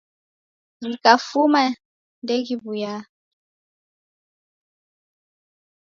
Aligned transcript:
Ghikafuma 0.81 1.63
ndeghiwuya. 2.21 2.93